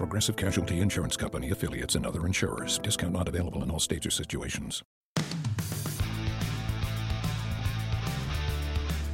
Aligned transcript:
Progressive 0.00 0.34
Casualty 0.34 0.80
Insurance 0.80 1.14
Company 1.14 1.50
affiliates 1.50 1.94
and 1.94 2.06
other 2.06 2.24
insurers. 2.24 2.78
Discount 2.78 3.12
not 3.12 3.28
available 3.28 3.62
in 3.62 3.70
all 3.70 3.78
states 3.78 4.06
or 4.06 4.10
situations. 4.10 4.82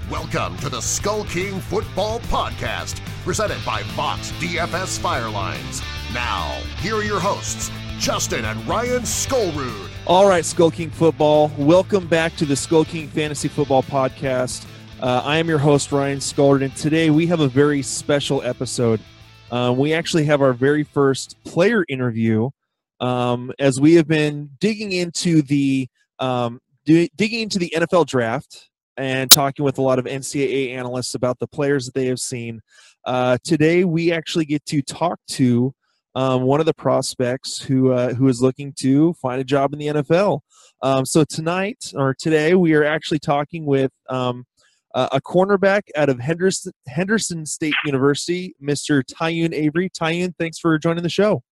Welcome 0.09 0.57
to 0.59 0.69
the 0.69 0.80
Skull 0.80 1.24
King 1.24 1.59
Football 1.59 2.20
Podcast, 2.20 3.01
presented 3.24 3.59
by 3.66 3.83
Fox 3.83 4.30
DFS 4.38 5.01
Firelines. 5.01 5.83
Now, 6.15 6.52
here 6.79 6.95
are 6.95 7.02
your 7.02 7.18
hosts, 7.18 7.68
Justin 7.98 8.45
and 8.45 8.65
Ryan 8.68 9.02
Skullrood. 9.02 9.91
All 10.07 10.29
right, 10.29 10.45
Skull 10.45 10.71
King 10.71 10.91
Football. 10.91 11.51
Welcome 11.59 12.07
back 12.07 12.37
to 12.37 12.45
the 12.45 12.55
Skull 12.55 12.84
King 12.84 13.09
Fantasy 13.09 13.48
Football 13.48 13.82
Podcast. 13.82 14.65
Uh, 15.01 15.21
I 15.24 15.38
am 15.38 15.48
your 15.48 15.59
host, 15.59 15.91
Ryan 15.91 16.21
Skullrood, 16.21 16.62
and 16.62 16.77
today 16.77 17.10
we 17.10 17.27
have 17.27 17.41
a 17.41 17.48
very 17.48 17.82
special 17.82 18.41
episode. 18.45 19.01
Um, 19.50 19.77
we 19.77 19.92
actually 19.92 20.24
have 20.24 20.42
our 20.42 20.52
very 20.52 20.82
first 20.82 21.36
player 21.45 21.84
interview 21.88 22.50
um, 23.00 23.52
as 23.59 23.80
we 23.80 23.95
have 23.95 24.09
been 24.09 24.50
digging 24.59 24.92
into 24.92 25.42
the 25.42 25.88
um, 26.18 26.60
digging 26.84 27.41
into 27.41 27.59
the 27.59 27.73
NFL 27.77 28.06
draft 28.06 28.68
and 28.96 29.30
talking 29.30 29.65
with 29.65 29.79
a 29.79 29.82
lot 29.82 29.98
of 29.98 30.06
NCAA 30.06 30.73
analysts 30.73 31.15
about 31.15 31.38
the 31.38 31.46
players 31.46 31.84
that 31.87 31.95
they 31.95 32.06
have 32.06 32.18
seen. 32.18 32.60
Uh, 33.04 33.38
today, 33.45 33.84
we 33.84 34.12
actually 34.12 34.46
get 34.46 34.65
to 34.66 34.82
talk 34.82 35.18
to 35.29 35.74
um, 36.15 36.43
one 36.43 36.60
of 36.60 36.66
the 36.66 36.74
prospects 36.74 37.60
who 37.60 37.93
uh, 37.93 38.15
who 38.15 38.28
is 38.28 38.40
looking 38.40 38.73
to 38.78 39.12
find 39.15 39.40
a 39.40 39.45
job 39.45 39.73
in 39.73 39.78
the 39.78 39.87
NFL. 39.87 40.40
Um, 40.82 41.04
so 41.04 41.24
tonight 41.24 41.93
or 41.95 42.15
today, 42.18 42.54
we 42.54 42.74
are 42.74 42.84
actually 42.84 43.18
talking 43.18 43.65
with 43.66 43.93
um, 44.09 44.45
uh, 44.97 45.09
a 45.13 45.21
cornerback 45.21 45.83
out 45.95 46.09
of 46.09 46.19
Henderson, 46.19 46.73
Henderson 46.89 47.45
State 47.45 47.75
University, 47.85 48.57
Mr. 48.63 49.02
Tyun 49.05 49.52
Avery. 49.52 49.91
Tyun, 49.91 50.35
thanks 50.39 50.59
for 50.59 50.77
joining 50.79 51.02
the 51.02 51.11
show. 51.11 51.43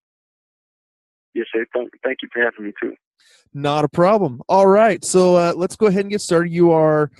Yes, 1.34 1.46
sir. 1.52 1.66
Thank, 1.74 2.22
you 2.22 2.28
for 2.32 2.42
having 2.42 2.64
me 2.64 2.72
too. 2.82 2.94
Not 3.52 3.84
a 3.84 3.88
problem. 3.88 4.40
All 4.48 4.66
right, 4.66 5.04
so 5.04 5.36
uh, 5.36 5.52
let's 5.54 5.76
go 5.76 5.86
ahead 5.86 6.00
and 6.00 6.10
get 6.10 6.22
started. 6.22 6.52
You 6.52 6.72
are 6.72 7.10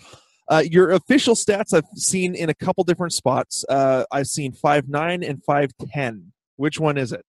uh, 0.49 0.63
your 0.69 0.93
official 0.93 1.35
stats. 1.35 1.75
I've 1.75 1.85
seen 1.95 2.35
in 2.35 2.49
a 2.49 2.55
couple 2.55 2.85
different 2.85 3.13
spots. 3.13 3.63
Uh, 3.69 4.05
I've 4.11 4.27
seen 4.27 4.53
five 4.53 4.89
nine 4.89 5.23
and 5.23 5.45
five 5.45 5.73
ten. 5.93 6.33
Which 6.57 6.81
one 6.81 6.97
is 6.97 7.13
it? 7.13 7.25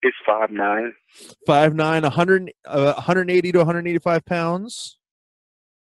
It's 0.00 0.16
five 0.26 0.50
nine. 0.50 0.94
Five 1.46 1.74
nine, 1.74 2.02
100, 2.02 2.50
uh, 2.66 2.94
180 2.94 3.52
to 3.52 3.58
185 3.58 4.24
pounds. 4.24 4.98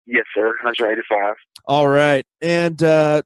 Yes, 0.06 0.24
sir. 0.34 0.48
185. 0.62 1.36
All 1.70 1.86
right, 1.86 2.26
and 2.42 2.82
uh, 2.82 3.22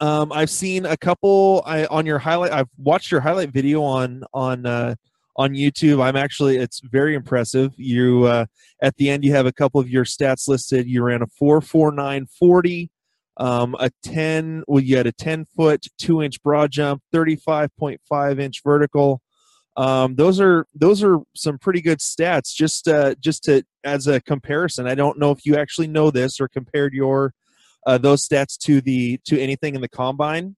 um, 0.00 0.30
I've 0.30 0.50
seen 0.50 0.84
a 0.84 0.94
couple. 0.94 1.62
I 1.64 1.86
on 1.86 2.04
your 2.04 2.18
highlight. 2.18 2.52
I've 2.52 2.68
watched 2.76 3.10
your 3.10 3.22
highlight 3.22 3.48
video 3.48 3.82
on 3.82 4.24
on 4.34 4.66
uh, 4.66 4.94
on 5.38 5.54
YouTube. 5.54 6.04
I'm 6.04 6.16
actually. 6.16 6.58
It's 6.58 6.80
very 6.80 7.14
impressive. 7.14 7.72
You 7.78 8.24
uh, 8.24 8.44
at 8.82 8.94
the 8.96 9.08
end 9.08 9.24
you 9.24 9.32
have 9.32 9.46
a 9.46 9.52
couple 9.52 9.80
of 9.80 9.88
your 9.88 10.04
stats 10.04 10.48
listed. 10.48 10.86
You 10.86 11.02
ran 11.02 11.22
a 11.22 11.26
four 11.28 11.62
four 11.62 11.92
nine 11.92 12.26
forty. 12.26 12.90
Um, 13.38 13.74
a 13.80 13.90
10 14.02 14.64
well 14.66 14.82
you 14.82 14.96
had 14.96 15.06
a 15.06 15.12
10 15.12 15.44
foot 15.44 15.84
2 15.98 16.22
inch 16.22 16.42
broad 16.42 16.70
jump 16.70 17.02
35.5 17.14 18.40
inch 18.40 18.62
vertical 18.64 19.20
um, 19.76 20.14
those 20.14 20.40
are 20.40 20.66
those 20.74 21.02
are 21.02 21.18
some 21.34 21.58
pretty 21.58 21.82
good 21.82 21.98
stats. 21.98 22.54
Just 22.54 22.88
uh, 22.88 23.14
just 23.20 23.44
to 23.44 23.62
as 23.84 24.06
a 24.06 24.22
comparison, 24.22 24.86
I 24.86 24.94
don't 24.94 25.18
know 25.18 25.32
if 25.32 25.44
you 25.44 25.56
actually 25.56 25.88
know 25.88 26.10
this 26.10 26.40
or 26.40 26.48
compared 26.48 26.94
your 26.94 27.34
uh, 27.86 27.98
those 27.98 28.26
stats 28.26 28.58
to 28.58 28.80
the 28.80 29.18
to 29.24 29.40
anything 29.40 29.74
in 29.74 29.80
the 29.80 29.88
combine, 29.88 30.56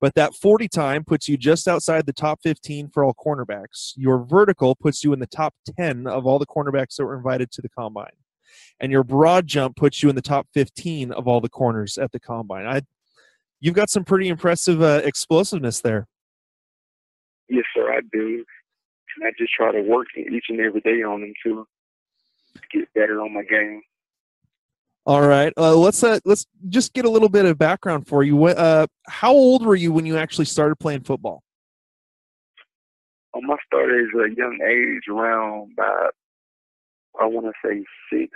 but 0.00 0.14
that 0.14 0.34
40 0.34 0.68
time 0.68 1.04
puts 1.04 1.28
you 1.28 1.36
just 1.36 1.68
outside 1.68 2.06
the 2.06 2.12
top 2.12 2.40
15 2.42 2.88
for 2.88 3.04
all 3.04 3.14
cornerbacks. 3.14 3.92
Your 3.94 4.24
vertical 4.24 4.74
puts 4.74 5.04
you 5.04 5.12
in 5.12 5.20
the 5.20 5.26
top 5.26 5.54
10 5.76 6.06
of 6.06 6.26
all 6.26 6.38
the 6.38 6.46
cornerbacks 6.46 6.96
that 6.96 7.04
were 7.04 7.16
invited 7.16 7.52
to 7.52 7.62
the 7.62 7.68
combine, 7.68 8.16
and 8.80 8.90
your 8.90 9.04
broad 9.04 9.46
jump 9.46 9.76
puts 9.76 10.02
you 10.02 10.08
in 10.08 10.16
the 10.16 10.22
top 10.22 10.48
15 10.54 11.12
of 11.12 11.28
all 11.28 11.40
the 11.40 11.48
corners 11.48 11.98
at 11.98 12.10
the 12.10 12.20
combine. 12.20 12.66
I, 12.66 12.80
you've 13.60 13.74
got 13.74 13.90
some 13.90 14.04
pretty 14.04 14.28
impressive 14.28 14.82
uh, 14.82 15.02
explosiveness 15.04 15.80
there. 15.80 16.08
Yes, 17.48 17.64
sir, 17.74 17.92
I 17.92 18.00
do. 18.12 18.44
And 19.16 19.26
I 19.26 19.30
just 19.38 19.52
try 19.52 19.72
to 19.72 19.82
work 19.82 20.06
each 20.16 20.46
and 20.48 20.58
every 20.58 20.80
day 20.80 21.02
on 21.02 21.20
them 21.20 21.34
to 21.44 21.66
get 22.72 22.88
better 22.94 23.20
on 23.20 23.34
my 23.34 23.42
game. 23.42 23.82
All 25.04 25.26
right, 25.26 25.52
uh, 25.56 25.74
let's 25.74 26.04
uh, 26.04 26.20
let's 26.24 26.46
just 26.68 26.92
get 26.92 27.04
a 27.04 27.10
little 27.10 27.28
bit 27.28 27.44
of 27.44 27.58
background 27.58 28.06
for 28.06 28.22
you. 28.22 28.44
Uh, 28.44 28.86
how 29.08 29.32
old 29.32 29.66
were 29.66 29.74
you 29.74 29.92
when 29.92 30.06
you 30.06 30.16
actually 30.16 30.44
started 30.44 30.76
playing 30.76 31.02
football? 31.02 31.42
Um, 33.34 33.50
I 33.50 33.56
started 33.66 34.08
at 34.14 34.30
a 34.30 34.34
young 34.36 34.58
age, 34.62 35.02
around 35.10 35.72
about 35.72 36.12
I 37.20 37.26
want 37.26 37.46
to 37.46 37.52
say 37.64 37.84
six, 38.12 38.30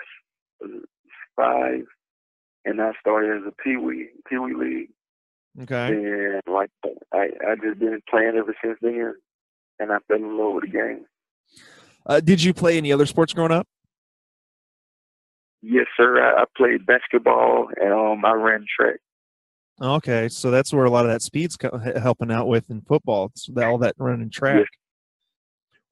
five, 1.36 1.84
and 2.64 2.82
I 2.82 2.90
started 2.98 3.42
as 3.42 3.46
a 3.46 3.62
pee 3.62 3.76
wee 3.76 4.08
pee 4.28 4.38
wee 4.38 4.54
league. 4.54 4.90
Okay. 5.62 5.94
And 5.94 6.42
like 6.52 6.70
I, 7.14 7.28
I 7.48 7.54
just 7.62 7.78
been 7.78 8.00
playing 8.10 8.34
ever 8.36 8.56
since 8.62 8.76
then, 8.82 9.14
and 9.78 9.92
I 9.92 9.98
fell 10.08 10.16
in 10.16 10.36
love 10.36 10.54
with 10.54 10.64
the 10.64 10.70
game. 10.70 11.06
Uh, 12.04 12.18
did 12.18 12.42
you 12.42 12.52
play 12.52 12.76
any 12.76 12.92
other 12.92 13.06
sports 13.06 13.32
growing 13.32 13.52
up? 13.52 13.68
Yes, 15.62 15.86
sir. 15.96 16.20
I, 16.22 16.42
I 16.42 16.44
played 16.56 16.86
basketball 16.86 17.68
and 17.80 17.92
um, 17.92 18.24
I 18.24 18.32
ran 18.32 18.66
track. 18.78 19.00
Okay, 19.80 20.28
so 20.28 20.50
that's 20.50 20.72
where 20.72 20.86
a 20.86 20.90
lot 20.90 21.04
of 21.04 21.10
that 21.10 21.22
speed's 21.22 21.58
helping 22.00 22.30
out 22.30 22.48
with 22.48 22.70
in 22.70 22.80
football. 22.82 23.26
It's 23.26 23.48
all 23.56 23.78
that 23.78 23.94
running 23.98 24.30
track. 24.30 24.66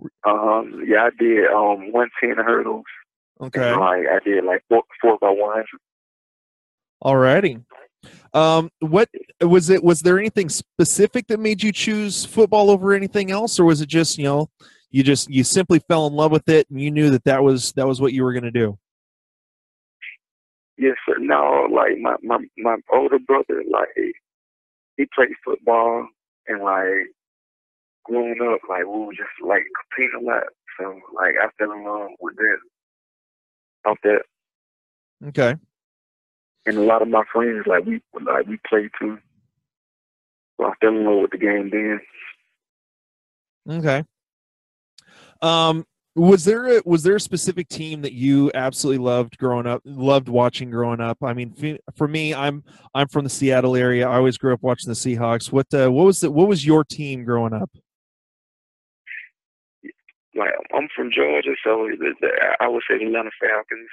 Yes. 0.00 0.10
Um, 0.26 0.82
yeah, 0.86 1.04
I 1.04 1.10
did 1.18 1.46
um 1.50 1.92
one 1.92 2.08
ten 2.20 2.36
hurdles. 2.36 2.84
Okay. 3.40 3.72
like 3.74 4.06
I 4.06 4.20
did 4.24 4.44
like 4.44 4.62
four, 4.68 4.82
four 5.00 5.18
by 5.20 5.30
one. 5.30 5.64
All 7.02 7.16
righty. 7.16 7.58
Um, 8.32 8.70
what 8.80 9.08
was 9.40 9.70
it? 9.70 9.82
Was 9.82 10.00
there 10.00 10.18
anything 10.18 10.48
specific 10.48 11.26
that 11.28 11.40
made 11.40 11.62
you 11.62 11.72
choose 11.72 12.24
football 12.24 12.70
over 12.70 12.92
anything 12.92 13.30
else, 13.30 13.60
or 13.60 13.64
was 13.64 13.80
it 13.80 13.88
just 13.88 14.18
you 14.18 14.24
know 14.24 14.48
you 14.90 15.02
just 15.02 15.30
you 15.30 15.44
simply 15.44 15.80
fell 15.88 16.06
in 16.06 16.14
love 16.14 16.32
with 16.32 16.48
it 16.48 16.68
and 16.70 16.80
you 16.80 16.90
knew 16.90 17.10
that 17.10 17.24
that 17.24 17.42
was 17.42 17.72
that 17.72 17.86
was 17.86 18.00
what 18.00 18.12
you 18.12 18.24
were 18.24 18.32
going 18.32 18.44
to 18.44 18.50
do? 18.50 18.78
Yes, 20.76 20.96
sir. 21.06 21.16
No, 21.18 21.66
like 21.70 21.98
my 22.00 22.16
my 22.22 22.38
my 22.58 22.76
older 22.92 23.18
brother, 23.18 23.62
like 23.70 23.88
he 24.96 25.06
played 25.14 25.28
football 25.44 26.08
and 26.48 26.62
like 26.62 27.08
growing 28.04 28.38
up, 28.42 28.60
like 28.68 28.86
we 28.86 29.06
were 29.06 29.12
just 29.12 29.30
like 29.46 29.64
competing 29.90 30.20
a 30.20 30.24
lot. 30.24 30.44
So 30.78 31.00
like 31.14 31.34
I 31.40 31.48
fell 31.58 31.72
in 31.72 31.84
love 31.84 32.10
with 32.20 32.36
that. 32.36 32.58
Off 33.90 33.98
that. 34.02 34.22
Okay 35.28 35.56
and 36.66 36.78
a 36.78 36.82
lot 36.82 37.02
of 37.02 37.08
my 37.08 37.22
friends 37.32 37.64
like 37.66 37.84
we 37.84 38.00
like 38.24 38.46
we 38.46 38.58
play 38.68 38.88
too. 38.98 39.18
So 40.56 40.66
I 40.66 40.72
fell 40.80 40.90
in 40.90 41.04
love 41.04 41.22
with 41.22 41.30
the 41.32 41.38
game 41.38 41.70
then. 41.70 42.00
Okay. 43.68 44.04
Um, 45.42 45.86
was 46.14 46.44
there 46.44 46.78
a, 46.78 46.82
was 46.84 47.02
there 47.02 47.16
a 47.16 47.20
specific 47.20 47.68
team 47.68 48.02
that 48.02 48.12
you 48.12 48.50
absolutely 48.54 49.04
loved 49.04 49.36
growing 49.38 49.66
up, 49.66 49.82
loved 49.84 50.28
watching 50.28 50.70
growing 50.70 51.00
up? 51.00 51.18
I 51.22 51.32
mean, 51.34 51.78
for 51.96 52.06
me, 52.06 52.34
I'm 52.34 52.62
I'm 52.94 53.08
from 53.08 53.24
the 53.24 53.30
Seattle 53.30 53.76
area. 53.76 54.08
I 54.08 54.16
always 54.16 54.38
grew 54.38 54.54
up 54.54 54.62
watching 54.62 54.88
the 54.88 54.94
Seahawks. 54.94 55.50
What 55.50 55.72
uh, 55.74 55.90
what 55.90 56.04
was 56.04 56.20
the, 56.20 56.30
what 56.30 56.48
was 56.48 56.64
your 56.64 56.84
team 56.84 57.24
growing 57.24 57.52
up? 57.52 57.70
Like 60.36 60.52
I'm 60.74 60.88
from 60.96 61.10
Georgia, 61.14 61.54
so 61.64 61.88
the, 61.98 62.14
the, 62.20 62.28
I 62.60 62.68
would 62.68 62.82
say 62.88 62.98
the 62.98 63.06
Atlanta 63.06 63.30
Falcons 63.40 63.88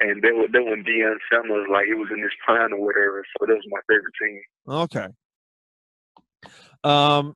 and 0.00 0.22
then 0.22 0.46
then 0.52 0.64
when 0.64 0.84
Deion 0.84 1.16
Sanders 1.32 1.66
like 1.70 1.86
he 1.86 1.94
was 1.94 2.08
in 2.12 2.22
his 2.22 2.32
prime 2.44 2.72
or 2.72 2.80
whatever, 2.80 3.24
so 3.38 3.46
that 3.46 3.54
was 3.54 3.64
my 3.68 3.80
favorite 3.88 4.14
team. 4.20 4.40
Okay. 4.68 5.08
Um, 6.84 7.34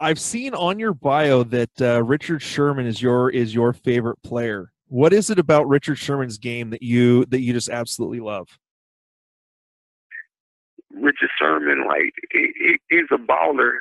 I've 0.00 0.20
seen 0.20 0.54
on 0.54 0.78
your 0.78 0.94
bio 0.94 1.42
that 1.44 1.80
uh, 1.80 2.02
Richard 2.04 2.40
Sherman 2.40 2.86
is 2.86 3.02
your 3.02 3.30
is 3.30 3.54
your 3.54 3.72
favorite 3.72 4.22
player. 4.22 4.72
What 4.88 5.12
is 5.12 5.28
it 5.28 5.38
about 5.38 5.68
Richard 5.68 5.96
Sherman's 5.96 6.38
game 6.38 6.70
that 6.70 6.82
you 6.82 7.24
that 7.26 7.40
you 7.40 7.52
just 7.52 7.68
absolutely 7.68 8.20
love? 8.20 8.48
Richard 10.90 11.30
Sherman, 11.38 11.86
like 11.86 12.12
he, 12.32 12.52
he, 12.58 12.76
he's 12.90 13.08
a 13.10 13.18
baller, 13.18 13.72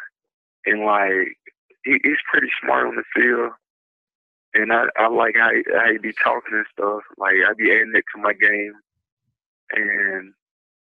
and 0.66 0.84
like 0.84 1.38
he, 1.86 2.00
he's 2.04 2.18
pretty 2.32 2.50
smart 2.64 2.88
on 2.88 2.96
the 2.96 3.04
field, 3.16 3.52
and 4.56 4.74
I 4.74 4.86
I 4.98 5.08
like 5.08 5.36
how 5.38 5.52
he, 5.52 5.64
how 5.72 5.92
he 5.92 6.00
be 6.00 6.14
talking 6.24 6.54
and 6.54 6.66
stuff. 6.72 7.02
Like 7.18 7.36
I 7.48 7.54
be 7.56 7.72
adding 7.72 7.94
it 7.94 8.04
to 8.16 8.22
my 8.22 8.34
game, 8.34 8.74
and 9.74 10.34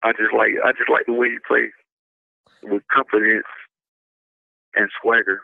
I 0.04 0.14
just 0.14 0.34
like 0.34 0.52
I 0.64 0.72
just 0.72 0.90
like 0.90 1.06
the 1.06 1.14
way 1.14 1.30
he 1.30 1.38
plays 1.46 1.72
with 2.64 2.84
confidence 2.92 3.46
and 4.76 4.90
swagger. 5.02 5.42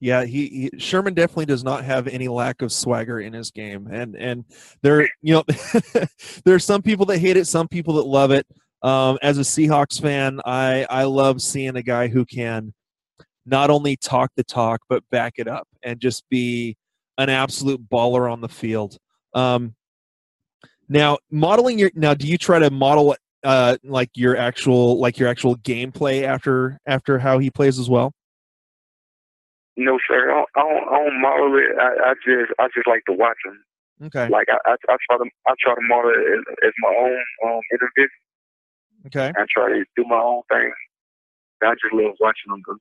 Yeah, 0.00 0.24
he, 0.24 0.70
he 0.72 0.78
Sherman 0.78 1.14
definitely 1.14 1.46
does 1.46 1.64
not 1.64 1.84
have 1.84 2.08
any 2.08 2.28
lack 2.28 2.62
of 2.62 2.72
swagger 2.72 3.20
in 3.20 3.32
his 3.32 3.50
game, 3.50 3.88
and 3.90 4.16
and 4.16 4.44
there 4.82 5.08
you 5.22 5.34
know 5.34 5.44
there 6.44 6.54
are 6.54 6.58
some 6.58 6.82
people 6.82 7.06
that 7.06 7.18
hate 7.18 7.36
it, 7.36 7.46
some 7.46 7.68
people 7.68 7.94
that 7.94 8.06
love 8.06 8.30
it. 8.30 8.46
Um, 8.82 9.18
as 9.22 9.38
a 9.38 9.42
Seahawks 9.42 10.00
fan, 10.00 10.40
I 10.44 10.86
I 10.90 11.04
love 11.04 11.40
seeing 11.40 11.76
a 11.76 11.82
guy 11.82 12.08
who 12.08 12.24
can 12.24 12.74
not 13.46 13.70
only 13.70 13.96
talk 13.96 14.30
the 14.36 14.44
talk 14.44 14.80
but 14.88 15.02
back 15.10 15.34
it 15.36 15.48
up 15.48 15.68
and 15.82 16.00
just 16.00 16.28
be 16.28 16.76
an 17.18 17.28
absolute 17.28 17.88
baller 17.88 18.30
on 18.30 18.40
the 18.40 18.48
field. 18.48 18.98
Um, 19.34 19.74
now, 20.88 21.18
modeling 21.30 21.78
your 21.78 21.90
now, 21.94 22.14
do 22.14 22.26
you 22.26 22.38
try 22.38 22.58
to 22.58 22.70
model 22.70 23.14
uh, 23.44 23.76
like 23.84 24.10
your 24.14 24.36
actual 24.36 24.98
like 24.98 25.18
your 25.18 25.28
actual 25.28 25.56
gameplay 25.56 26.22
after 26.22 26.78
after 26.86 27.18
how 27.18 27.38
he 27.38 27.50
plays 27.50 27.78
as 27.78 27.88
well? 27.88 28.12
No, 29.76 29.98
sir. 30.08 30.30
I 30.30 30.34
don't, 30.34 30.48
I 30.56 30.60
don't, 30.60 30.88
I 30.88 31.04
don't 31.04 31.20
model 31.20 31.58
it. 31.58 31.78
I, 31.78 32.10
I 32.10 32.14
just 32.24 32.52
I 32.58 32.68
just 32.74 32.86
like 32.86 33.04
to 33.06 33.12
watch 33.12 33.36
him. 33.44 34.06
Okay. 34.06 34.28
Like 34.28 34.48
I, 34.50 34.58
I, 34.66 34.72
I 34.88 34.96
try 35.08 35.18
to 35.18 35.30
I 35.46 35.54
try 35.60 35.74
to 35.74 35.80
model 35.82 36.10
it 36.10 36.38
as, 36.38 36.56
as 36.66 36.72
my 36.78 36.94
own 36.96 37.24
um 37.44 37.60
interview. 37.72 38.08
Okay. 39.06 39.32
I 39.36 39.44
try 39.50 39.68
to 39.70 39.84
do 39.96 40.04
my 40.06 40.18
own 40.18 40.42
thing. 40.50 40.72
I 41.62 41.74
just 41.74 41.92
love 41.92 42.14
watching 42.20 42.50
them. 42.50 42.62
Do. 42.66 42.78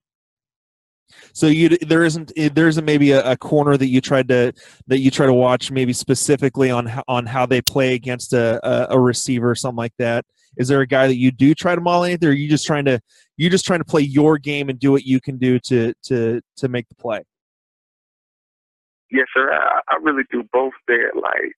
So 1.34 1.48
you 1.48 1.70
there 1.70 2.04
isn't 2.04 2.32
eh, 2.38 2.50
there 2.54 2.68
isn't 2.68 2.86
maybe 2.86 3.12
a, 3.12 3.32
a, 3.32 3.38
corner 3.38 3.78
that 3.78 3.88
you 3.88 4.02
tried 4.02 4.28
to 4.30 4.54
that 4.88 5.00
you 5.00 5.12
try 5.12 5.26
to 5.26 5.34
watch 5.34 5.72
maybe 5.72 5.94
specifically 5.94 6.72
on 6.72 6.86
how, 6.86 7.04
on 7.08 7.26
how 7.26 7.46
they 7.46 7.62
play 7.62 7.94
against 7.94 8.34
a, 8.34 8.60
a, 8.68 8.96
a 8.96 9.00
receiver 9.00 9.50
or 9.50 9.56
something 9.56 9.78
like 9.78 9.94
that. 10.00 10.26
Is 10.58 10.68
there 10.68 10.82
a 10.82 10.88
guy 10.88 11.08
that 11.08 11.18
you 11.18 11.32
do 11.32 11.54
try 11.54 11.76
to 11.76 11.82
model 11.82 12.04
anything, 12.04 12.30
or 12.30 12.32
are 12.32 12.36
you 12.36 12.50
just 12.50 12.66
trying 12.66 12.86
to 12.86 13.00
you 13.38 13.50
just 13.50 13.66
trying 13.66 13.80
to 13.80 13.86
play 13.86 14.02
your 14.02 14.38
game 14.38 14.70
and 14.70 14.80
do 14.80 14.92
what 14.92 15.04
you 15.04 15.20
can 15.20 15.38
do 15.38 15.60
to 15.60 15.94
to 16.04 16.42
to 16.58 16.68
make 16.68 16.88
the 16.90 16.96
play? 16.96 17.22
Yes, 19.12 19.28
sir. 19.34 19.52
I, 19.52 19.82
I 19.90 19.98
really 20.02 20.24
do 20.32 20.44
both. 20.52 20.74
There, 20.88 21.12
like 21.16 21.54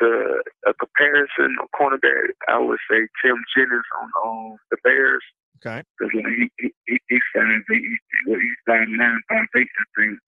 the 0.00 0.42
a 0.66 0.74
comparison 0.74 1.56
of 1.62 1.68
cornerback, 1.78 2.32
I 2.48 2.58
would 2.58 2.78
say 2.90 3.06
Tim 3.22 3.36
Jennings 3.54 3.82
on 4.00 4.10
on 4.24 4.58
the 4.70 4.76
Bears 4.84 5.22
Okay. 5.60 5.82
Because 5.98 6.12
he, 6.12 6.48
he, 6.58 6.72
he, 6.86 6.98
he's 7.08 7.20
standing, 7.30 7.62
he, 7.68 7.96
he's 8.26 8.58
standing 8.64 8.96
foundation 9.28 9.84
thing. 9.96 10.18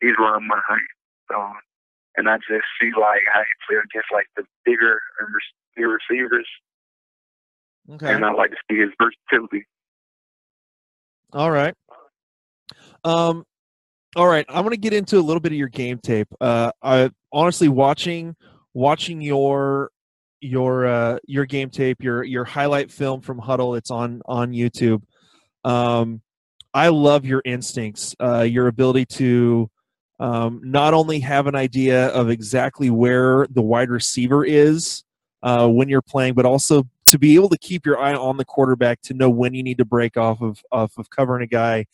He's 0.00 0.14
around 0.18 0.46
my 0.46 0.60
height. 0.66 0.92
So, 1.30 1.36
and 2.16 2.28
I 2.28 2.38
just 2.38 2.66
see 2.80 2.90
like 2.94 3.22
how 3.32 3.42
he 3.42 3.54
play 3.66 3.78
against 3.82 4.12
like 4.12 4.26
the 4.36 4.44
bigger 4.64 5.00
um, 5.20 5.32
bigger 5.74 5.98
receivers. 5.98 6.46
Okay. 7.92 8.12
And 8.12 8.24
I 8.24 8.32
like 8.32 8.50
to 8.50 8.56
see 8.70 8.78
his 8.78 8.90
versatility. 9.00 9.66
All 11.32 11.50
right. 11.50 11.74
Um, 13.04 13.44
all 14.16 14.26
right. 14.26 14.44
I 14.48 14.60
want 14.60 14.72
to 14.72 14.80
get 14.80 14.92
into 14.92 15.18
a 15.18 15.22
little 15.22 15.40
bit 15.40 15.52
of 15.52 15.58
your 15.58 15.68
game 15.68 15.98
tape. 15.98 16.28
Uh, 16.40 16.72
I 16.82 17.10
honestly 17.32 17.68
watching 17.68 18.36
watching 18.74 19.20
your 19.20 19.90
your 20.40 20.86
uh, 20.86 21.18
your 21.26 21.46
game 21.46 21.70
tape, 21.70 22.02
your 22.02 22.22
your 22.22 22.44
highlight 22.44 22.90
film 22.90 23.20
from 23.20 23.40
Hudl. 23.40 23.76
It's 23.76 23.90
on 23.90 24.22
on 24.26 24.52
YouTube. 24.52 25.02
Um, 25.64 26.22
I 26.72 26.88
love 26.88 27.24
your 27.24 27.42
instincts, 27.44 28.14
uh, 28.20 28.42
your 28.42 28.68
ability 28.68 29.06
to 29.06 29.70
um, 30.18 30.60
not 30.62 30.94
only 30.94 31.20
have 31.20 31.46
an 31.46 31.56
idea 31.56 32.08
of 32.08 32.30
exactly 32.30 32.90
where 32.90 33.46
the 33.50 33.62
wide 33.62 33.90
receiver 33.90 34.44
is 34.44 35.02
uh, 35.42 35.66
when 35.68 35.88
you're 35.88 36.02
playing, 36.02 36.34
but 36.34 36.44
also 36.46 36.84
to 37.10 37.18
be 37.18 37.34
able 37.34 37.48
to 37.48 37.58
keep 37.58 37.84
your 37.84 37.98
eye 37.98 38.14
on 38.14 38.36
the 38.36 38.44
quarterback 38.44 39.02
to 39.02 39.14
know 39.14 39.28
when 39.28 39.52
you 39.52 39.64
need 39.64 39.78
to 39.78 39.84
break 39.84 40.16
off 40.16 40.40
of 40.40 40.62
off 40.70 40.96
of 40.96 41.10
covering 41.10 41.42
a 41.42 41.46
guy 41.46 41.86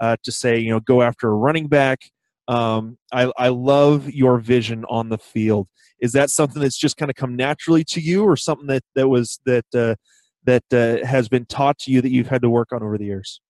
uh, 0.00 0.16
to 0.24 0.32
say 0.32 0.58
you 0.58 0.70
know 0.70 0.80
go 0.80 1.00
after 1.00 1.28
a 1.28 1.34
running 1.34 1.68
back. 1.68 2.00
Um, 2.46 2.98
I, 3.12 3.32
I 3.38 3.48
love 3.48 4.10
your 4.10 4.38
vision 4.38 4.84
on 4.90 5.08
the 5.08 5.16
field. 5.16 5.68
Is 6.00 6.12
that 6.12 6.28
something 6.28 6.60
that's 6.60 6.76
just 6.76 6.96
kind 6.96 7.08
of 7.08 7.16
come 7.16 7.36
naturally 7.36 7.84
to 7.84 8.00
you 8.00 8.24
or 8.24 8.36
something 8.36 8.66
that 8.66 8.82
that 8.96 9.08
was 9.08 9.38
that 9.46 9.64
uh, 9.74 9.94
that 10.42 10.64
uh, 10.72 11.06
has 11.06 11.28
been 11.28 11.46
taught 11.46 11.78
to 11.80 11.92
you 11.92 12.02
that 12.02 12.10
you've 12.10 12.28
had 12.28 12.42
to 12.42 12.50
work 12.50 12.72
on 12.72 12.82
over 12.82 12.98
the 12.98 13.06
years? 13.06 13.40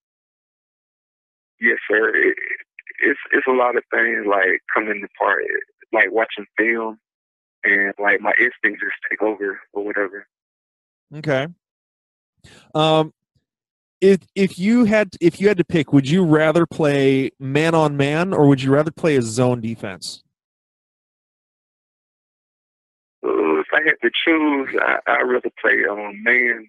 Yes 1.58 1.78
sir. 1.90 2.14
It, 2.14 2.36
it's 3.02 3.20
it's 3.32 3.46
a 3.48 3.52
lot 3.52 3.76
of 3.76 3.82
things 3.90 4.26
like 4.28 4.60
coming 4.72 5.00
to 5.00 5.08
part 5.18 5.42
like 5.92 6.12
watching 6.12 6.44
film 6.58 6.98
and 7.64 7.94
like 7.98 8.20
my 8.20 8.32
instincts 8.38 8.82
just 8.82 9.00
take 9.10 9.22
over 9.22 9.58
or 9.72 9.84
whatever 9.84 10.26
okay 11.14 11.46
um 12.74 13.12
if 14.00 14.20
if 14.34 14.58
you 14.58 14.84
had 14.84 15.10
if 15.20 15.40
you 15.40 15.48
had 15.48 15.56
to 15.56 15.64
pick 15.64 15.92
would 15.92 16.08
you 16.08 16.24
rather 16.24 16.66
play 16.66 17.30
man 17.38 17.74
on 17.74 17.96
man 17.96 18.32
or 18.32 18.46
would 18.46 18.62
you 18.62 18.72
rather 18.72 18.90
play 18.90 19.16
a 19.16 19.22
zone 19.22 19.60
defense 19.60 20.24
If 23.64 23.66
I 23.72 23.80
had 23.82 23.96
to 24.02 24.10
choose, 24.24 24.68
I, 24.78 24.98
I'd 25.06 25.22
rather 25.22 25.50
play 25.58 25.72
on 25.88 26.22
man 26.22 26.68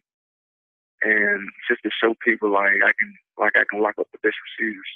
and 1.01 1.49
just 1.69 1.83
to 1.83 1.89
show 2.01 2.15
people 2.23 2.51
like 2.51 2.71
I 2.71 2.91
can 2.97 3.13
like 3.37 3.53
I 3.55 3.63
can 3.69 3.81
lock 3.81 3.95
up 3.99 4.07
the 4.11 4.19
best 4.23 4.35
receivers. 4.57 4.87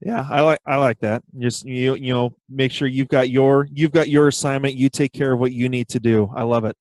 Yeah, 0.00 0.26
I 0.28 0.40
like 0.40 0.58
I 0.66 0.76
like 0.76 0.98
that. 1.00 1.22
Just 1.38 1.64
you 1.64 1.94
you 1.94 2.12
know, 2.12 2.34
make 2.48 2.72
sure 2.72 2.88
you've 2.88 3.08
got 3.08 3.30
your 3.30 3.68
you've 3.70 3.92
got 3.92 4.08
your 4.08 4.28
assignment. 4.28 4.74
You 4.74 4.88
take 4.88 5.12
care 5.12 5.32
of 5.32 5.38
what 5.38 5.52
you 5.52 5.68
need 5.68 5.88
to 5.88 6.00
do. 6.00 6.32
I 6.34 6.42
love 6.42 6.64
it. 6.64 6.76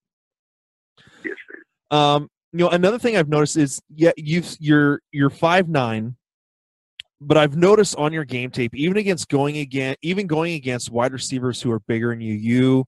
Um, 1.92 2.30
you 2.54 2.60
know, 2.60 2.70
another 2.70 3.00
thing 3.00 3.16
I've 3.16 3.30
noticed 3.30 3.58
is 3.58 3.82
yeah, 3.94 4.12
you've 4.18 4.56
you're 4.60 5.02
you're 5.12 5.30
five 5.30 5.70
nine, 5.70 6.16
but 7.20 7.38
I've 7.38 7.56
noticed 7.56 7.96
on 7.98 8.12
your 8.12 8.26
game 8.26 8.50
tape, 8.50 8.74
even 8.76 8.98
against 8.98 9.30
going 9.30 9.58
again, 9.58 9.96
even 10.02 10.28
going 10.28 10.54
against 10.54 10.90
wide 10.90 11.14
receivers 11.14 11.62
who 11.62 11.72
are 11.72 11.80
bigger 11.82 12.10
than 12.10 12.22
you, 12.22 12.34
you 12.34 12.86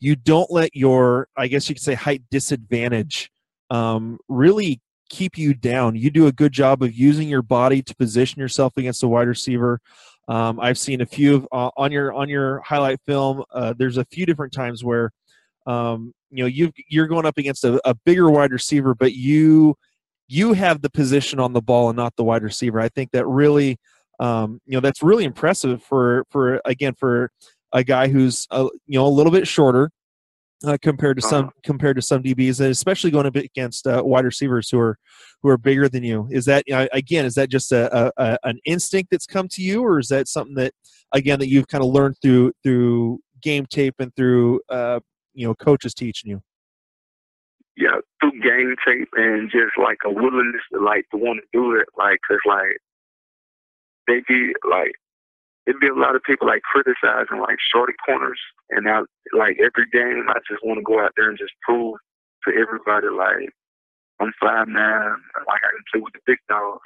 you 0.00 0.16
don't 0.16 0.50
let 0.50 0.74
your, 0.74 1.28
I 1.36 1.46
guess 1.46 1.68
you 1.68 1.74
could 1.74 1.84
say, 1.84 1.94
height 1.94 2.22
disadvantage 2.30 3.30
um, 3.68 4.18
really 4.28 4.80
keep 5.10 5.36
you 5.36 5.52
down. 5.54 5.94
You 5.94 6.10
do 6.10 6.26
a 6.26 6.32
good 6.32 6.52
job 6.52 6.82
of 6.82 6.92
using 6.94 7.28
your 7.28 7.42
body 7.42 7.82
to 7.82 7.94
position 7.96 8.40
yourself 8.40 8.76
against 8.76 9.02
a 9.02 9.08
wide 9.08 9.28
receiver. 9.28 9.80
Um, 10.28 10.58
I've 10.60 10.78
seen 10.78 11.00
a 11.00 11.06
few 11.06 11.36
of, 11.36 11.48
uh, 11.52 11.70
on 11.76 11.92
your 11.92 12.12
on 12.12 12.28
your 12.28 12.60
highlight 12.60 13.00
film. 13.06 13.44
Uh, 13.52 13.74
there's 13.76 13.98
a 13.98 14.04
few 14.06 14.24
different 14.24 14.52
times 14.52 14.82
where 14.82 15.10
um, 15.66 16.12
you 16.30 16.44
know 16.44 16.46
you 16.46 16.72
you're 16.88 17.06
going 17.06 17.26
up 17.26 17.38
against 17.38 17.64
a, 17.64 17.80
a 17.88 17.94
bigger 17.94 18.30
wide 18.30 18.52
receiver, 18.52 18.94
but 18.94 19.14
you 19.14 19.76
you 20.28 20.52
have 20.52 20.80
the 20.82 20.90
position 20.90 21.40
on 21.40 21.52
the 21.52 21.60
ball 21.60 21.88
and 21.88 21.96
not 21.96 22.14
the 22.16 22.24
wide 22.24 22.42
receiver. 22.42 22.80
I 22.80 22.88
think 22.88 23.10
that 23.12 23.26
really 23.26 23.78
um, 24.20 24.60
you 24.66 24.74
know 24.74 24.80
that's 24.80 25.02
really 25.02 25.24
impressive 25.24 25.82
for 25.82 26.24
for 26.30 26.60
again 26.64 26.94
for 26.94 27.30
a 27.72 27.84
guy 27.84 28.08
who's 28.08 28.46
a, 28.50 28.62
you 28.86 28.98
know 28.98 29.06
a 29.06 29.08
little 29.08 29.32
bit 29.32 29.46
shorter 29.48 29.90
uh, 30.66 30.76
compared 30.82 31.16
to 31.16 31.22
some 31.22 31.46
uh-huh. 31.46 31.60
compared 31.62 31.96
to 31.96 32.02
some 32.02 32.22
DBs, 32.22 32.60
and 32.60 32.70
especially 32.70 33.10
going 33.10 33.26
up 33.26 33.36
against 33.36 33.86
uh, 33.86 34.02
wide 34.04 34.24
receivers 34.24 34.68
who 34.68 34.78
are 34.78 34.98
who 35.42 35.48
are 35.48 35.58
bigger 35.58 35.88
than 35.88 36.04
you. 36.04 36.28
Is 36.30 36.44
that 36.44 36.64
you 36.66 36.74
know, 36.74 36.86
again? 36.92 37.24
Is 37.24 37.34
that 37.34 37.48
just 37.48 37.72
a, 37.72 38.12
a, 38.16 38.38
an 38.44 38.58
instinct 38.64 39.10
that's 39.10 39.26
come 39.26 39.48
to 39.48 39.62
you, 39.62 39.82
or 39.82 39.98
is 39.98 40.08
that 40.08 40.28
something 40.28 40.54
that 40.56 40.72
again 41.12 41.38
that 41.38 41.48
you've 41.48 41.68
kind 41.68 41.82
of 41.82 41.90
learned 41.90 42.16
through 42.22 42.52
through 42.62 43.20
game 43.40 43.66
tape 43.66 43.94
and 43.98 44.14
through 44.16 44.60
uh, 44.68 45.00
you 45.34 45.46
know 45.46 45.54
coaches 45.54 45.94
teaching 45.94 46.30
you? 46.30 46.42
Yeah, 47.76 48.00
through 48.20 48.40
game 48.42 48.74
tape 48.86 49.08
and 49.14 49.50
just 49.50 49.72
like 49.82 49.98
a 50.04 50.10
willingness 50.10 50.62
to 50.72 50.80
like 50.80 51.06
to 51.12 51.16
want 51.16 51.40
to 51.40 51.58
do 51.58 51.74
it, 51.74 51.86
like 51.96 52.18
cause 52.28 52.40
like 52.46 52.78
they 54.06 54.22
be 54.28 54.52
like 54.68 54.92
it'd 55.66 55.80
be 55.80 55.88
a 55.88 55.94
lot 55.94 56.16
of 56.16 56.22
people 56.24 56.46
like 56.46 56.62
criticizing 56.62 57.40
like 57.40 57.56
shorty 57.72 57.94
corners, 58.04 58.40
and 58.70 58.88
I 58.88 59.00
like 59.32 59.56
every 59.58 59.86
game 59.92 60.26
I 60.28 60.38
just 60.48 60.64
want 60.64 60.78
to 60.78 60.84
go 60.84 61.00
out 61.00 61.12
there 61.16 61.30
and 61.30 61.38
just 61.38 61.54
prove 61.62 61.96
to 62.46 62.50
everybody 62.54 63.08
like 63.08 63.48
I'm 64.20 64.32
five 64.40 64.68
nine, 64.68 65.16
like 65.48 65.62
I 65.64 65.70
can 65.72 65.84
play 65.92 66.00
with 66.02 66.12
the 66.12 66.20
big 66.26 66.38
dogs. 66.48 66.84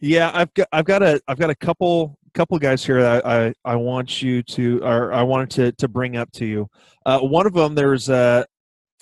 Yeah, 0.00 0.30
I've 0.32 0.52
got 0.54 0.68
I've 0.72 0.84
got 0.84 1.02
a 1.02 1.20
I've 1.26 1.38
got 1.38 1.50
a 1.50 1.54
couple 1.56 2.18
couple 2.34 2.58
guys 2.58 2.84
here 2.84 3.02
that 3.02 3.26
I, 3.26 3.52
I, 3.64 3.74
want 3.74 4.22
you 4.22 4.42
to 4.44 4.80
or 4.84 5.12
I 5.12 5.22
wanted 5.22 5.50
to 5.50 5.72
to 5.72 5.88
bring 5.88 6.16
up 6.16 6.30
to 6.32 6.46
you. 6.46 6.68
Uh, 7.04 7.18
one 7.18 7.46
of 7.46 7.52
them 7.52 7.74
there's 7.74 8.08
a 8.08 8.46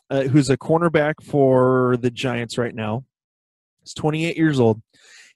uh, 0.08 0.22
who's 0.22 0.48
a 0.48 0.56
cornerback 0.56 1.14
for 1.22 1.98
the 2.00 2.10
Giants 2.10 2.56
right 2.56 2.74
now. 2.74 3.04
He's 3.82 3.92
28 3.92 4.36
years 4.36 4.58
old. 4.58 4.80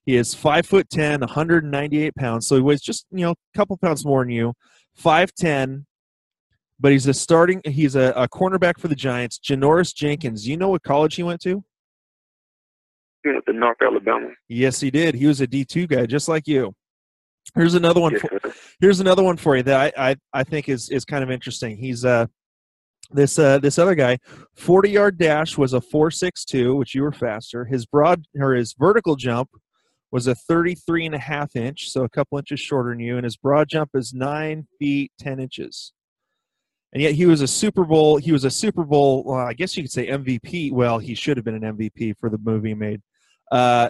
He 0.07 0.17
is 0.17 0.33
five 0.35 0.65
foot 0.65 0.89
ten, 0.89 1.21
198 1.21 2.15
pounds. 2.15 2.47
So 2.47 2.57
he 2.57 2.63
weighs 2.63 2.81
just 2.81 3.05
you 3.11 3.21
know 3.21 3.33
a 3.33 3.59
couple 3.59 3.77
pounds 3.77 4.05
more 4.05 4.25
than 4.25 4.31
you. 4.31 4.55
Five 4.95 5.35
ten, 5.35 5.85
but 6.79 6.93
he's 6.93 7.07
a 7.07 7.13
starting. 7.13 7.61
He's 7.67 7.97
a, 7.97 8.13
a 8.17 8.29
cornerback 8.29 8.81
for 8.81 8.89
the 8.89 8.97
Giants. 8.97 9.39
Janoris 9.39 9.95
Jenkins. 9.95 10.49
You 10.49 10.57
know 10.57 10.71
what 10.71 10.83
college 10.83 11.17
he 11.17 11.23
went 11.23 11.43
to? 11.43 11.63
He 13.23 13.31
went 13.31 13.45
to 13.47 13.53
North 13.53 13.77
Alabama. 13.83 14.29
Yes, 14.49 14.81
he 14.81 14.91
did. 14.91 15.15
He 15.15 15.27
was 15.27 15.41
a 15.41 15.47
D 15.47 15.65
two 15.65 15.87
guy, 15.87 16.07
just 16.07 16.29
like 16.29 16.47
you. 16.47 16.75
Here's 17.55 17.75
another 17.75 18.01
one. 18.01 18.13
Yes, 18.13 18.23
For, 18.23 18.55
here's 18.81 19.01
another 19.01 19.23
one 19.23 19.37
for 19.37 19.57
you 19.57 19.63
that 19.65 19.95
I, 19.97 20.11
I, 20.11 20.17
I 20.33 20.45
think 20.45 20.69
is 20.69 20.89
is 20.91 21.05
kind 21.05 21.23
of 21.23 21.31
interesting. 21.31 21.77
He's 21.77 22.05
uh 22.05 22.27
this 23.11 23.39
uh 23.39 23.59
this 23.59 23.79
other 23.79 23.95
guy, 23.95 24.19
40 24.55 24.91
yard 24.91 25.19
dash 25.19 25.59
was 25.59 25.73
a 25.73 25.81
462, 25.81 26.77
which 26.77 26.95
you 26.95 27.03
were 27.03 27.13
faster. 27.13 27.65
His 27.65 27.87
broad 27.87 28.25
or 28.39 28.55
his 28.55 28.75
vertical 28.79 29.17
jump 29.17 29.51
was 30.13 30.27
a 30.27 30.35
33 30.35 31.07
and 31.07 31.15
a 31.15 31.19
half 31.19 31.55
inch, 31.57 31.91
so 31.91 32.05
a 32.05 32.09
couple 32.09 32.39
inches 32.39 32.61
shorter 32.61 32.91
than 32.91 33.01
you, 33.01 33.17
and 33.17 33.25
his 33.25 33.37
broad 33.37 33.69
jump 33.69 33.91
is 33.95 34.13
nine 34.13 34.67
feet 34.79 35.13
10 35.19 35.39
inches. 35.41 35.93
And 36.93 37.01
yet 37.01 37.15
he 37.15 37.27
was 37.27 37.41
a 37.41 37.47
Super 37.47 37.85
Bowl. 37.85 38.17
He 38.17 38.33
was 38.33 38.45
a 38.45 38.51
Super 38.51 38.83
Bowl. 38.83 39.23
Well, 39.23 39.39
I 39.39 39.53
guess 39.53 39.77
you 39.77 39.85
could 39.85 39.93
say 39.93 40.09
MVP. 40.09 40.73
Well, 40.73 40.99
he 40.99 41.15
should 41.15 41.37
have 41.37 41.45
been 41.45 41.63
an 41.63 41.77
MVP 41.77 42.17
for 42.19 42.29
the 42.29 42.39
movie 42.39 42.71
he 42.71 42.75
made. 42.75 43.01
Uh, 43.51 43.89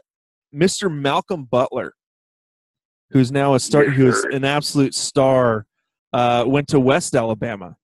Mr. 0.54 0.92
Malcolm 0.92 1.44
Butler, 1.44 1.94
who's 3.10 3.30
now 3.30 3.54
a 3.54 3.60
star, 3.60 3.84
who's 3.84 4.24
an 4.24 4.44
absolute 4.44 4.94
star, 4.94 5.66
uh, 6.12 6.44
went 6.46 6.68
to 6.68 6.80
West 6.80 7.14
Alabama. 7.14 7.76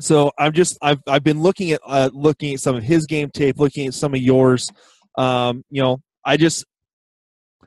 So 0.00 0.32
I've 0.38 0.54
just 0.54 0.78
I've 0.80 1.00
I've 1.06 1.24
been 1.24 1.42
looking 1.42 1.72
at 1.72 1.80
uh, 1.86 2.10
looking 2.12 2.54
at 2.54 2.60
some 2.60 2.76
of 2.76 2.82
his 2.82 3.06
game 3.06 3.30
tape, 3.30 3.58
looking 3.58 3.86
at 3.86 3.94
some 3.94 4.14
of 4.14 4.20
yours. 4.20 4.70
Um, 5.18 5.64
you 5.70 5.82
know, 5.82 6.00
I 6.24 6.36
just 6.36 6.64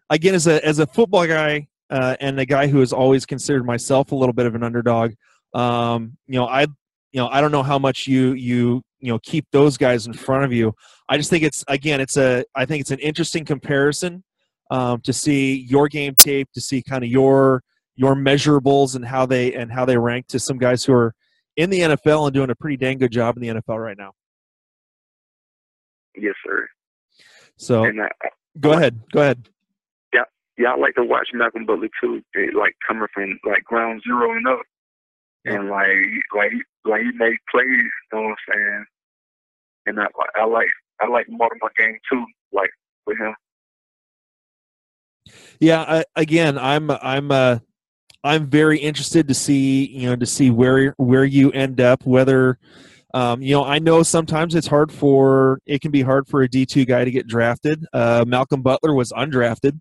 again 0.09 0.33
as 0.33 0.47
a 0.47 0.65
as 0.65 0.79
a 0.79 0.87
football 0.87 1.27
guy 1.27 1.67
uh, 1.89 2.15
and 2.19 2.39
a 2.39 2.45
guy 2.45 2.67
who 2.67 2.79
has 2.79 2.93
always 2.93 3.25
considered 3.25 3.65
myself 3.65 4.11
a 4.11 4.15
little 4.15 4.33
bit 4.33 4.47
of 4.47 4.55
an 4.55 4.63
underdog. 4.63 5.13
Um, 5.53 6.17
you 6.27 6.39
know, 6.39 6.47
I 6.47 6.65
you 7.15 7.21
know 7.21 7.29
I 7.29 7.39
don't 7.39 7.53
know 7.53 7.63
how 7.63 7.79
much 7.79 8.07
you 8.07 8.33
you 8.33 8.81
you 8.99 9.13
know 9.13 9.19
keep 9.19 9.45
those 9.53 9.77
guys 9.77 10.05
in 10.05 10.11
front 10.11 10.43
of 10.43 10.51
you. 10.51 10.73
I 11.07 11.15
just 11.15 11.29
think 11.29 11.45
it's 11.45 11.63
again 11.69 12.01
it's 12.01 12.17
a 12.17 12.43
I 12.53 12.65
think 12.65 12.81
it's 12.81 12.91
an 12.91 12.99
interesting 12.99 13.45
comparison 13.45 14.21
um, 14.69 14.99
to 15.01 15.13
see 15.13 15.65
your 15.69 15.87
game 15.87 16.15
tape, 16.19 16.49
to 16.55 16.59
see 16.59 16.83
kind 16.83 17.05
of 17.05 17.09
your 17.09 17.63
your 17.95 18.15
measurables 18.15 18.97
and 18.97 19.05
how 19.05 19.25
they 19.25 19.53
and 19.53 19.71
how 19.71 19.85
they 19.85 19.97
rank 19.97 20.27
to 20.27 20.39
some 20.39 20.57
guys 20.57 20.83
who 20.83 20.91
are 20.91 21.15
in 21.55 21.69
the 21.69 21.79
NFL 21.79 22.25
and 22.25 22.33
doing 22.33 22.49
a 22.49 22.55
pretty 22.55 22.75
dang 22.75 22.97
good 22.97 23.13
job 23.13 23.37
in 23.37 23.43
the 23.43 23.61
NFL 23.61 23.81
right 23.81 23.97
now. 23.97 24.11
Yes, 26.17 26.33
sir. 26.45 26.67
So 27.55 27.85
I, 27.85 27.91
go 28.59 28.73
ahead, 28.73 28.99
go 29.13 29.21
ahead. 29.21 29.47
yeah, 30.13 30.23
yeah. 30.57 30.73
I 30.73 30.75
like 30.77 30.95
to 30.95 31.03
watch 31.05 31.29
Malcolm 31.33 31.65
Butler 31.65 31.87
too. 32.03 32.21
Like 32.53 32.75
coming 32.85 33.07
from 33.13 33.39
like 33.45 33.63
ground 33.63 34.01
zero 34.05 34.35
and 34.35 34.45
up, 34.49 34.63
and 35.45 35.69
like 35.69 35.87
like 36.35 36.51
like 36.85 37.01
he 37.01 37.11
made 37.13 37.37
plays. 37.51 37.67
You 37.67 37.89
know 38.13 38.21
what 38.21 38.29
I'm 38.29 38.35
saying? 38.53 38.85
And 39.87 39.99
I 39.99 40.07
I 40.35 40.45
like 40.45 40.67
I 41.01 41.07
like 41.07 41.27
Baltimore 41.29 41.71
game 41.77 41.97
too. 42.11 42.25
Like 42.51 42.69
with 43.05 43.17
him. 43.17 43.35
Yeah, 45.59 45.81
I, 45.81 46.03
again, 46.15 46.57
I'm 46.57 46.91
I'm 46.91 47.31
uh, 47.31 47.59
I'm 48.23 48.47
very 48.47 48.79
interested 48.79 49.27
to 49.27 49.33
see 49.33 49.85
you 49.87 50.09
know 50.09 50.15
to 50.15 50.25
see 50.25 50.49
where 50.49 50.93
where 50.97 51.25
you 51.25 51.51
end 51.51 51.81
up. 51.81 52.05
Whether 52.05 52.59
um, 53.15 53.41
you 53.41 53.53
know, 53.55 53.63
I 53.63 53.79
know 53.79 54.03
sometimes 54.03 54.55
it's 54.55 54.67
hard 54.67 54.91
for 54.91 55.61
it 55.65 55.79
can 55.79 55.91
be 55.91 56.01
hard 56.01 56.27
for 56.27 56.41
a 56.41 56.49
D 56.49 56.65
two 56.65 56.83
guy 56.83 57.05
to 57.05 57.11
get 57.11 57.27
drafted. 57.27 57.85
Uh, 57.93 58.25
Malcolm 58.27 58.61
Butler 58.61 58.93
was 58.93 59.13
undrafted, 59.13 59.79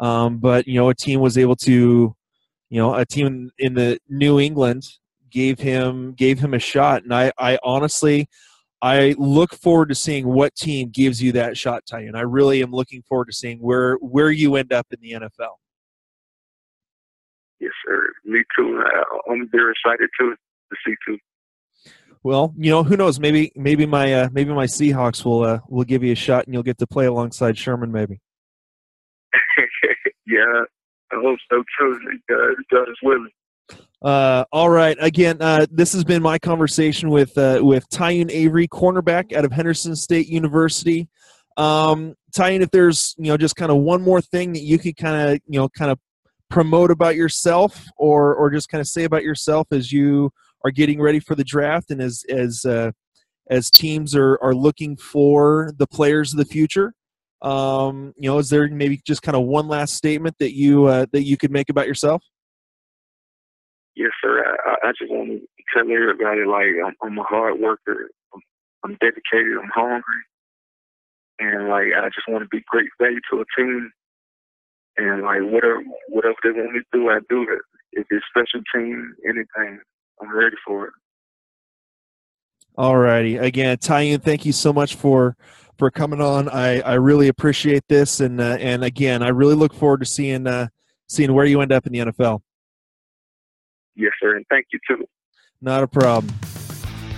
um, 0.00 0.38
but 0.38 0.66
you 0.66 0.74
know 0.74 0.88
a 0.88 0.94
team 0.94 1.20
was 1.20 1.36
able 1.36 1.56
to, 1.56 2.16
you 2.72 2.78
know, 2.78 2.94
a 2.94 3.04
team 3.04 3.50
in 3.58 3.74
the 3.74 3.98
New 4.08 4.40
England 4.40 4.84
gave 5.30 5.58
him 5.58 6.14
gave 6.14 6.38
him 6.38 6.54
a 6.54 6.58
shot, 6.58 7.02
and 7.02 7.14
I 7.14 7.30
I 7.38 7.58
honestly. 7.62 8.28
I 8.84 9.14
look 9.16 9.54
forward 9.54 9.90
to 9.90 9.94
seeing 9.94 10.26
what 10.26 10.56
team 10.56 10.90
gives 10.90 11.22
you 11.22 11.30
that 11.32 11.56
shot, 11.56 11.84
Ty, 11.88 12.00
and 12.00 12.16
I 12.16 12.22
really 12.22 12.64
am 12.64 12.72
looking 12.72 13.00
forward 13.02 13.26
to 13.26 13.32
seeing 13.32 13.58
where 13.58 13.94
where 13.98 14.32
you 14.32 14.56
end 14.56 14.72
up 14.72 14.88
in 14.90 14.98
the 15.00 15.12
NFL. 15.12 15.54
Yes, 17.60 17.70
sir. 17.86 18.08
Me 18.24 18.42
too. 18.58 18.82
I'm 19.30 19.48
very 19.52 19.70
excited 19.70 20.10
too 20.18 20.34
to 20.34 20.76
see 20.84 20.96
too. 21.06 21.16
Well, 22.24 22.52
you 22.56 22.72
know, 22.72 22.82
who 22.82 22.96
knows? 22.96 23.20
Maybe 23.20 23.52
maybe 23.54 23.86
my 23.86 24.12
uh, 24.12 24.28
maybe 24.32 24.52
my 24.52 24.66
Seahawks 24.66 25.24
will 25.24 25.44
uh, 25.44 25.60
will 25.68 25.84
give 25.84 26.02
you 26.02 26.10
a 26.10 26.16
shot, 26.16 26.46
and 26.46 26.54
you'll 26.54 26.64
get 26.64 26.78
to 26.78 26.86
play 26.88 27.06
alongside 27.06 27.56
Sherman. 27.56 27.92
Maybe. 27.92 28.20
yeah, 30.26 30.64
I 31.12 31.16
hope 31.20 31.38
so 31.50 31.62
too. 31.78 31.98
God, 32.28 32.54
God 32.70 32.88
is 32.88 32.96
willing. 33.02 33.30
Uh, 34.02 34.44
all 34.50 34.68
right. 34.68 34.96
Again, 35.00 35.36
uh, 35.40 35.66
this 35.70 35.92
has 35.92 36.02
been 36.02 36.22
my 36.22 36.38
conversation 36.38 37.08
with 37.10 37.36
uh, 37.38 37.60
with 37.62 37.88
Tyun 37.90 38.30
Avery, 38.30 38.66
cornerback 38.66 39.32
out 39.32 39.44
of 39.44 39.52
Henderson 39.52 39.94
State 39.94 40.28
University. 40.28 41.08
Um, 41.56 42.14
Tyun, 42.36 42.62
if 42.62 42.70
there's 42.70 43.14
you 43.18 43.26
know 43.26 43.36
just 43.36 43.56
kind 43.56 43.70
of 43.70 43.78
one 43.78 44.02
more 44.02 44.20
thing 44.20 44.52
that 44.54 44.62
you 44.62 44.78
could 44.78 44.96
kind 44.96 45.30
of 45.30 45.40
you 45.46 45.60
know 45.60 45.68
kind 45.68 45.90
of 45.90 45.98
promote 46.50 46.90
about 46.90 47.14
yourself, 47.14 47.86
or 47.96 48.34
or 48.34 48.50
just 48.50 48.68
kind 48.68 48.80
of 48.80 48.88
say 48.88 49.04
about 49.04 49.22
yourself 49.22 49.68
as 49.70 49.92
you 49.92 50.30
are 50.64 50.70
getting 50.70 51.00
ready 51.00 51.20
for 51.20 51.34
the 51.36 51.44
draft, 51.44 51.90
and 51.90 52.02
as 52.02 52.24
as 52.28 52.64
uh, 52.64 52.90
as 53.50 53.70
teams 53.70 54.16
are 54.16 54.36
are 54.42 54.54
looking 54.54 54.96
for 54.96 55.72
the 55.76 55.86
players 55.86 56.32
of 56.32 56.38
the 56.38 56.44
future. 56.44 56.94
Um, 57.42 58.14
you 58.16 58.30
know, 58.30 58.38
is 58.38 58.48
there 58.50 58.68
maybe 58.68 59.00
just 59.04 59.22
kind 59.22 59.36
of 59.36 59.42
one 59.42 59.66
last 59.66 59.94
statement 59.94 60.36
that 60.38 60.54
you 60.54 60.86
uh, 60.86 61.06
that 61.12 61.24
you 61.24 61.36
could 61.36 61.50
make 61.50 61.68
about 61.68 61.88
yourself? 61.88 62.22
Yes, 63.96 64.10
sir. 64.22 64.42
I, 64.64 64.88
I 64.88 64.92
just 64.98 65.10
want 65.10 65.28
to 65.28 65.40
tell 65.74 65.82
everybody 65.82 66.44
like 66.44 66.68
I'm, 66.86 66.94
I'm 67.02 67.18
a 67.18 67.24
hard 67.24 67.60
worker. 67.60 68.10
I'm, 68.32 68.40
I'm 68.84 68.96
dedicated. 69.00 69.58
I'm 69.60 69.70
hungry, 69.74 70.22
and 71.40 71.68
like 71.68 71.88
I 71.96 72.08
just 72.14 72.28
want 72.28 72.42
to 72.44 72.48
be 72.48 72.62
great 72.68 72.88
value 73.00 73.20
to 73.32 73.40
a 73.40 73.44
team. 73.60 73.90
And 74.96 75.22
like 75.22 75.40
whatever 75.40 75.82
whatever 76.08 76.36
they 76.44 76.50
want 76.50 76.72
me 76.72 76.80
to 76.80 76.84
do, 76.92 77.10
I 77.10 77.18
do 77.28 77.42
it. 77.42 77.60
If 77.92 78.06
it's 78.10 78.24
special 78.30 78.62
team, 78.74 79.14
anything, 79.24 79.80
I'm 80.20 80.34
ready 80.34 80.56
for 80.64 80.86
it. 80.86 80.92
All 82.76 82.96
righty. 82.96 83.36
Again, 83.36 83.76
Tyun, 83.78 84.22
thank 84.22 84.46
you 84.46 84.52
so 84.52 84.72
much 84.72 84.94
for 84.94 85.36
for 85.82 85.90
coming 85.90 86.20
on. 86.20 86.48
I, 86.48 86.80
I 86.82 86.94
really 86.94 87.26
appreciate 87.26 87.82
this, 87.88 88.20
and 88.20 88.40
uh, 88.40 88.56
and 88.60 88.84
again, 88.84 89.20
I 89.20 89.30
really 89.30 89.56
look 89.56 89.74
forward 89.74 89.98
to 89.98 90.06
seeing 90.06 90.46
uh, 90.46 90.68
seeing 91.08 91.34
where 91.34 91.44
you 91.44 91.60
end 91.60 91.72
up 91.72 91.88
in 91.88 91.92
the 91.92 91.98
NFL. 91.98 92.40
Yes, 93.96 94.12
sir. 94.20 94.36
And 94.36 94.46
thank 94.48 94.66
you 94.72 94.78
too. 94.86 95.04
Not 95.60 95.82
a 95.82 95.88
problem. 95.88 96.32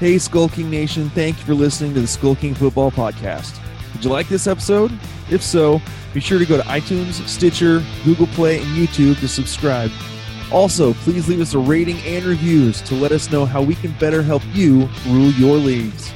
Hey, 0.01 0.17
Skull 0.17 0.49
King 0.49 0.71
Nation! 0.71 1.11
Thank 1.11 1.37
you 1.41 1.45
for 1.45 1.53
listening 1.53 1.93
to 1.93 2.01
the 2.01 2.07
Skull 2.07 2.37
King 2.37 2.55
Football 2.55 2.91
Podcast. 2.91 3.61
Did 3.93 4.07
you 4.07 4.11
like 4.11 4.31
this 4.31 4.47
episode? 4.47 4.91
If 5.31 5.43
so, 5.43 5.79
be 6.15 6.21
sure 6.21 6.39
to 6.39 6.47
go 6.47 6.57
to 6.57 6.63
iTunes, 6.63 7.23
Stitcher, 7.29 7.85
Google 8.03 8.29
Play, 8.29 8.63
and 8.63 8.69
YouTube 8.69 9.21
to 9.21 9.29
subscribe. 9.29 9.91
Also, 10.51 10.95
please 10.95 11.29
leave 11.29 11.43
us 11.43 11.53
a 11.53 11.59
rating 11.59 11.99
and 11.99 12.25
reviews 12.25 12.81
to 12.81 12.95
let 12.95 13.13
us 13.13 13.31
know 13.31 13.45
how 13.45 13.61
we 13.61 13.75
can 13.75 13.93
better 13.99 14.23
help 14.23 14.43
you 14.55 14.89
rule 15.09 15.33
your 15.33 15.59
leagues. 15.59 16.15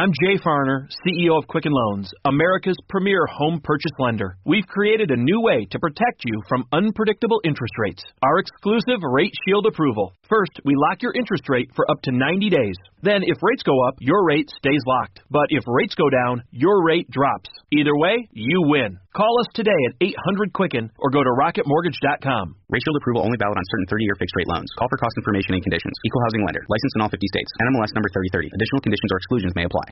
I'm 0.00 0.16
Jay 0.16 0.40
Farner, 0.40 0.88
CEO 1.04 1.36
of 1.36 1.46
Quicken 1.46 1.72
Loans, 1.76 2.10
America's 2.24 2.78
premier 2.88 3.20
home 3.28 3.60
purchase 3.62 3.92
lender. 3.98 4.32
We've 4.46 4.66
created 4.66 5.10
a 5.10 5.20
new 5.20 5.42
way 5.42 5.68
to 5.70 5.78
protect 5.78 6.24
you 6.24 6.40
from 6.48 6.64
unpredictable 6.72 7.36
interest 7.44 7.74
rates. 7.76 8.00
Our 8.24 8.38
exclusive 8.38 9.04
Rate 9.04 9.34
Shield 9.44 9.66
approval. 9.68 10.16
First, 10.24 10.56
we 10.64 10.72
lock 10.88 11.02
your 11.02 11.12
interest 11.12 11.44
rate 11.50 11.68
for 11.76 11.84
up 11.90 12.00
to 12.08 12.16
90 12.16 12.48
days. 12.48 12.76
Then, 13.02 13.20
if 13.28 13.44
rates 13.44 13.62
go 13.62 13.76
up, 13.88 14.00
your 14.00 14.24
rate 14.24 14.48
stays 14.48 14.80
locked. 14.86 15.20
But 15.28 15.52
if 15.52 15.64
rates 15.68 15.94
go 15.94 16.08
down, 16.08 16.44
your 16.50 16.80
rate 16.80 17.10
drops. 17.10 17.50
Either 17.68 17.92
way, 17.92 18.24
you 18.32 18.64
win. 18.72 18.96
Call 19.12 19.40
us 19.40 19.48
today 19.52 19.80
at 19.88 19.96
800 20.00 20.52
Quicken 20.52 20.88
or 20.96 21.10
go 21.10 21.20
to 21.20 21.32
rocketmortgage.com. 21.36 22.56
Rate 22.70 22.82
Shield 22.84 22.96
approval 22.96 23.26
only 23.26 23.36
valid 23.36 23.58
on 23.58 23.64
certain 23.68 23.88
30-year 23.90 24.16
fixed-rate 24.16 24.48
loans. 24.48 24.70
Call 24.78 24.88
for 24.88 24.96
cost 24.96 25.12
information 25.18 25.58
and 25.58 25.62
conditions. 25.62 25.92
Equal 26.06 26.22
housing 26.24 26.44
lender. 26.46 26.62
Licensed 26.70 26.94
in 26.96 27.02
all 27.02 27.12
50 27.12 27.20
states. 27.26 27.50
NMLS 27.60 27.92
number 27.92 28.08
3030. 28.14 28.54
Additional 28.54 28.80
conditions 28.80 29.10
or 29.10 29.18
exclusions 29.18 29.52
may 29.58 29.66
apply. 29.66 29.88